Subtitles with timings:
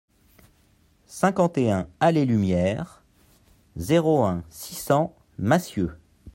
[1.05, 3.03] cinquante et un allée Lumière,
[3.77, 5.95] zéro un, six cents Massieux